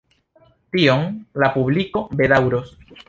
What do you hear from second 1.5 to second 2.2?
publiko